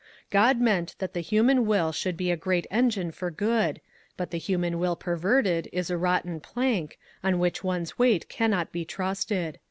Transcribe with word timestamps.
God 0.31 0.59
meant 0.59 0.95
that 0.97 1.13
the 1.13 1.19
human 1.19 1.67
will 1.67 1.91
should 1.91 2.17
be 2.17 2.31
a 2.31 2.35
great 2.35 2.65
engine 2.71 3.11
for 3.11 3.29
good, 3.29 3.79
but 4.17 4.31
the 4.31 4.39
human 4.39 4.79
will 4.79 4.95
perverted, 4.95 5.69
is 5.71 5.91
a 5.91 5.95
rotten 5.97 6.39
plank, 6.39 6.97
on 7.23 7.37
which 7.37 7.63
one's 7.63 7.99
weight 7.99 8.27
can 8.27 8.49
not 8.49 8.71
be 8.71 8.83
trusted. 8.83 9.59